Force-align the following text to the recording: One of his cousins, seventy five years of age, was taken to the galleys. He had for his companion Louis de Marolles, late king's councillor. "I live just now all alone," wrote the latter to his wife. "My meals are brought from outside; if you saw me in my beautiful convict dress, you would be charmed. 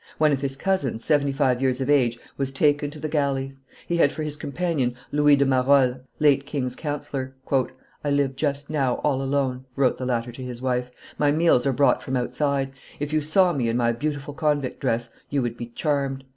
One 0.17 0.31
of 0.31 0.41
his 0.41 0.55
cousins, 0.57 1.05
seventy 1.05 1.31
five 1.31 1.61
years 1.61 1.79
of 1.79 1.87
age, 1.87 2.17
was 2.35 2.51
taken 2.51 2.89
to 2.89 2.99
the 2.99 3.07
galleys. 3.07 3.59
He 3.85 3.97
had 3.97 4.11
for 4.11 4.23
his 4.23 4.35
companion 4.35 4.95
Louis 5.11 5.35
de 5.35 5.45
Marolles, 5.45 5.97
late 6.19 6.47
king's 6.47 6.75
councillor. 6.75 7.35
"I 8.03 8.09
live 8.09 8.35
just 8.35 8.67
now 8.67 8.95
all 9.03 9.21
alone," 9.21 9.65
wrote 9.75 9.99
the 9.99 10.07
latter 10.07 10.31
to 10.31 10.41
his 10.41 10.59
wife. 10.59 10.89
"My 11.19 11.31
meals 11.31 11.67
are 11.67 11.71
brought 11.71 12.01
from 12.01 12.17
outside; 12.17 12.71
if 12.99 13.13
you 13.13 13.21
saw 13.21 13.53
me 13.53 13.69
in 13.69 13.77
my 13.77 13.91
beautiful 13.91 14.33
convict 14.33 14.79
dress, 14.79 15.09
you 15.29 15.43
would 15.43 15.55
be 15.55 15.67
charmed. 15.67 16.23